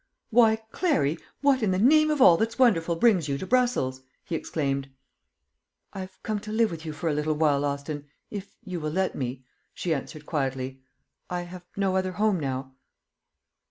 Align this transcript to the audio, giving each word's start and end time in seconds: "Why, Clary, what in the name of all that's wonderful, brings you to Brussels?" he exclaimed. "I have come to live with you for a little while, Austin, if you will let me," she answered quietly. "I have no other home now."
"Why, 0.31 0.55
Clary, 0.71 1.19
what 1.41 1.61
in 1.61 1.69
the 1.69 1.77
name 1.77 2.09
of 2.09 2.23
all 2.23 2.35
that's 2.35 2.57
wonderful, 2.57 2.95
brings 2.95 3.29
you 3.29 3.37
to 3.37 3.45
Brussels?" 3.45 4.01
he 4.23 4.33
exclaimed. 4.33 4.89
"I 5.93 5.99
have 5.99 6.23
come 6.23 6.39
to 6.39 6.51
live 6.51 6.71
with 6.71 6.87
you 6.87 6.91
for 6.91 7.07
a 7.07 7.13
little 7.13 7.35
while, 7.35 7.63
Austin, 7.63 8.07
if 8.31 8.55
you 8.65 8.79
will 8.79 8.89
let 8.89 9.13
me," 9.13 9.45
she 9.75 9.93
answered 9.93 10.25
quietly. 10.25 10.81
"I 11.29 11.43
have 11.43 11.65
no 11.77 11.95
other 11.97 12.13
home 12.13 12.39
now." 12.39 12.73